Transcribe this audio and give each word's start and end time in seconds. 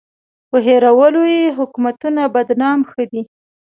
په 0.49 0.57
هېرولو 0.65 1.21
یې 1.35 1.55
حکومتونه 1.57 2.21
بدنام 2.35 2.79
ښه 2.89 3.03
دي. 3.11 3.21